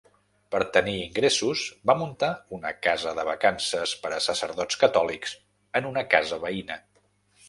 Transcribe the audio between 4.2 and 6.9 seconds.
sacerdots catòlics en una casa veïna.